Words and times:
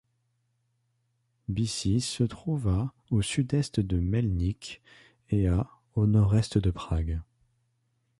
Byšice 1.47 2.01
se 2.09 2.23
trouve 2.23 2.69
à 2.69 2.91
au 3.11 3.21
sud-est 3.21 3.79
de 3.79 3.97
Mělník 3.99 4.81
et 5.29 5.47
à 5.47 5.69
au 5.93 6.07
nord-est 6.07 6.57
de 6.57 6.71
Prague. 6.71 7.21